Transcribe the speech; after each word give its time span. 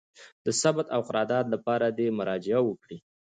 د 0.45 0.47
ثبت 0.61 0.85
او 0.95 1.01
قرارداد 1.07 1.45
لپاره 1.53 1.85
دي 1.97 2.07
مراجعه 2.19 2.61
وکړي: 2.63 2.97